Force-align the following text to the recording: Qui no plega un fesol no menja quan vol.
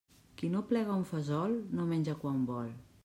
Qui 0.39 0.47
no 0.53 0.61
plega 0.71 0.95
un 1.01 1.05
fesol 1.11 1.53
no 1.81 1.85
menja 1.93 2.17
quan 2.25 2.41
vol. 2.53 2.73